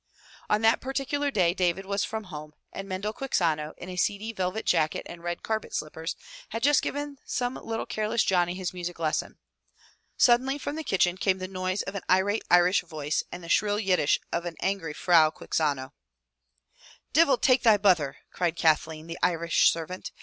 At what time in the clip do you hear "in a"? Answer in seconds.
3.77-3.95